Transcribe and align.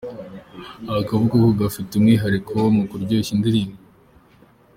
Akaboko 1.01 1.35
ke 1.41 1.49
gafite 1.61 1.91
umwihariko 1.95 2.55
mu 2.75 2.83
kuryoshya 2.89 3.31
indirimbo…. 3.37 3.77